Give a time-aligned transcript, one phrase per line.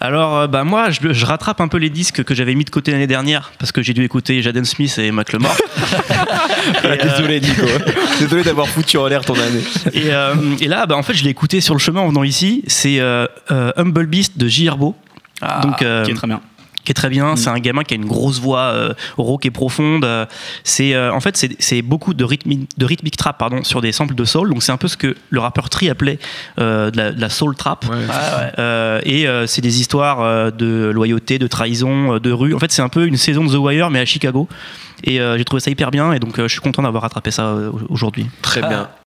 [0.00, 2.70] Alors, euh, bah moi, je, je rattrape un peu les disques que j'avais mis de
[2.70, 5.56] côté l'année dernière parce que j'ai dû écouter Jaden Smith et Macklemore.
[5.56, 7.66] Et, euh, Désolé Nico.
[8.20, 9.62] Désolé d'avoir foutu en l'air ton année.
[9.92, 12.22] et, euh, et là, bah, en fait, je l'ai écouté sur le chemin en venant
[12.22, 12.62] ici.
[12.68, 14.66] C'est euh, euh, Humble Beast de J.
[14.66, 14.94] Herbo.
[15.62, 16.40] Donc, euh, qui est très bien.
[16.88, 17.36] Qui est très bien.
[17.36, 20.04] C'est un gamin qui a une grosse voix euh, rauque et profonde.
[20.06, 20.24] Euh,
[20.64, 23.92] C'est euh, en fait c'est- c'est beaucoup de rythmique de rythmique trap pardon sur des
[23.92, 24.48] samples de soul.
[24.48, 26.18] Donc c'est un peu ce que le rappeur Tri appelait
[26.58, 27.84] euh, de, la, de la soul trap.
[28.58, 32.54] Euh, et euh, c'est des histoires euh, de loyauté, de trahison, euh, de rue.
[32.54, 34.48] En fait c'est un peu une saison de The Wire mais à Chicago.
[35.04, 37.30] Et euh, j'ai trouvé ça hyper bien et donc euh, je suis content d'avoir rattrapé
[37.30, 38.26] ça euh, aujourd'hui.
[38.42, 38.88] Très bien.